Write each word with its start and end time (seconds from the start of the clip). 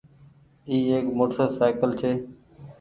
اي 0.69 0.77
ايڪ 0.93 1.05
موٽر 1.17 1.47
سآئيڪل 1.59 1.91
ڇي۔ 2.01 2.11